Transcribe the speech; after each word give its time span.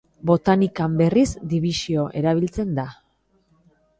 Botanikan, 0.27 0.93
berriz, 1.01 1.25
dibisio 1.51 2.07
erabiltzen 2.23 2.75
da. 2.79 2.87